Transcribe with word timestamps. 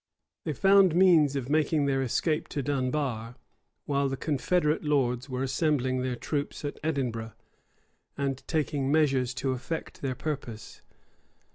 They 0.45 0.53
found 0.53 0.95
means 0.95 1.35
of 1.35 1.47
making 1.47 1.85
their 1.85 2.01
escape 2.01 2.47
to 2.47 2.63
Dunbar; 2.63 3.35
while 3.85 4.09
the 4.09 4.17
confederate 4.17 4.83
lords 4.83 5.29
were 5.29 5.43
assembling 5.43 6.01
their 6.01 6.15
troops 6.15 6.65
at 6.65 6.79
Edinburgh, 6.83 7.33
and 8.17 8.41
taking 8.47 8.91
measures 8.91 9.35
to 9.35 9.51
effect 9.51 10.01
their 10.01 10.15
purpose. 10.15 10.81